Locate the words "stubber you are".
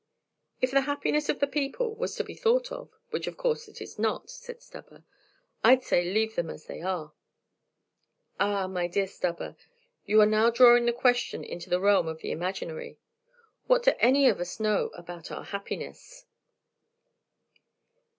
9.05-10.25